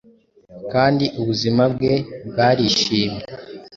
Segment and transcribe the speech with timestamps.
[0.71, 1.93] kandi ubuzima bwe
[2.27, 3.23] bwarishimye